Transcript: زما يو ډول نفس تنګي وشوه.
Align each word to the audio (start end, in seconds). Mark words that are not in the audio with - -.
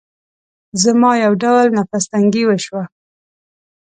زما 0.83 1.11
يو 1.23 1.33
ډول 1.43 1.67
نفس 1.77 2.03
تنګي 2.11 2.43
وشوه. 2.47 2.83